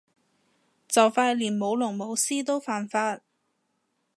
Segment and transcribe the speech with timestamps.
[0.87, 3.19] 就快連舞龍舞獅都犯法